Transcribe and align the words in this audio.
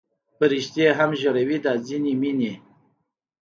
فرشتې 0.37 0.85
هم 0.97 1.11
ژړوي 1.21 1.57
دا 1.65 1.73
ځینې 1.87 2.13
مینې 2.21 2.53